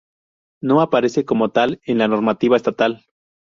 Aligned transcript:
No 0.61 0.81
aparece 0.81 1.25
como 1.25 1.49
tal 1.51 1.79
en 1.85 1.99
la 1.99 2.07
normativa 2.07 2.57
estatal. 2.57 3.05